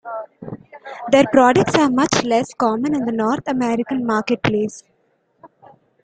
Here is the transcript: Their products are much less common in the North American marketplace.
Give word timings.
Their 1.11 1.25
products 1.31 1.75
are 1.77 1.87
much 1.87 2.23
less 2.23 2.55
common 2.55 2.95
in 2.95 3.05
the 3.05 3.11
North 3.11 3.43
American 3.47 4.03
marketplace. 4.03 4.81